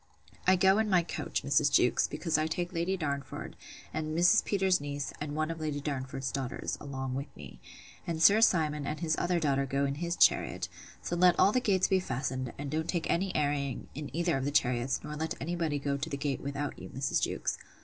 —I 0.47 0.55
go 0.55 0.79
in 0.79 0.89
my 0.89 1.03
coach, 1.03 1.43
Mrs. 1.43 1.71
Jewkes, 1.71 2.07
because 2.07 2.35
I 2.35 2.47
take 2.47 2.73
Lady 2.73 2.97
Darnford, 2.97 3.53
and 3.93 4.17
Mrs. 4.17 4.43
Peters's 4.43 4.81
niece, 4.81 5.13
and 5.21 5.35
one 5.35 5.51
of 5.51 5.59
Lady 5.59 5.79
Darnford's 5.79 6.31
daughters, 6.31 6.75
along 6.81 7.13
with 7.13 7.27
me; 7.37 7.59
and 8.07 8.19
Sir 8.19 8.41
Simon 8.41 8.87
and 8.87 8.99
his 8.99 9.15
other 9.19 9.39
daughter 9.39 9.67
go 9.67 9.85
in 9.85 9.93
his 10.01 10.15
chariot: 10.15 10.67
so 11.03 11.15
let 11.15 11.37
all 11.39 11.51
the 11.51 11.59
gates 11.61 11.87
be 11.87 11.99
fastened; 11.99 12.51
and 12.57 12.71
don't 12.71 12.87
take 12.87 13.07
any 13.11 13.31
airing 13.35 13.89
in 13.93 14.09
either 14.11 14.37
of 14.37 14.45
the 14.45 14.49
chariots, 14.49 14.99
nor 15.03 15.15
let 15.15 15.35
any 15.39 15.55
body 15.55 15.77
go 15.77 15.97
to 15.97 16.09
the 16.09 16.17
gate, 16.17 16.41
without 16.41 16.79
you, 16.79 16.89
Mrs. 16.89 17.21
Jewkes. 17.21 17.59